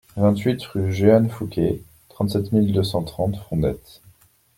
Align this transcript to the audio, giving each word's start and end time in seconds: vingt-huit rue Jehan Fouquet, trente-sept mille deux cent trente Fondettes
vingt-huit 0.17 0.63
rue 0.63 0.91
Jehan 0.91 1.29
Fouquet, 1.29 1.79
trente-sept 2.09 2.51
mille 2.53 2.73
deux 2.73 2.81
cent 2.81 3.03
trente 3.03 3.35
Fondettes 3.35 4.01